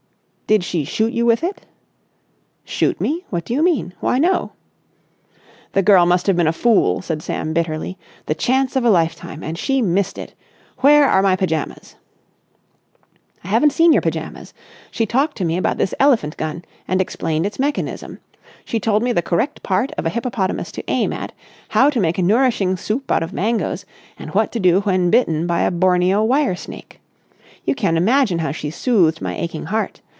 [0.51, 1.65] "Did she shoot you with it?"
[2.65, 3.23] "Shoot me?
[3.29, 3.93] What do you mean?
[4.01, 4.51] Why, no!"
[5.71, 7.97] "The girl must have been a fool!" said Sam bitterly.
[8.25, 10.33] "The chance of a lifetime and she missed it.
[10.79, 11.95] Where are my pyjamas?"
[13.45, 14.53] "I haven't seen your pyjamas.
[14.91, 18.19] She talked to me about this elephant gun, and explained its mechanism.
[18.65, 21.31] She told me the correct part of a hippopotamus to aim at,
[21.69, 23.85] how to make a nourishing soup out of mangoes,
[24.19, 26.99] and what to do when bitten by a Borneo wire snake.
[27.63, 30.01] You can imagine how she soothed my aching heart.